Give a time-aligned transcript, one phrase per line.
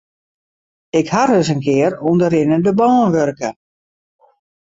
[0.99, 3.49] Ik ha ris in kear oan de rinnende bân wurke.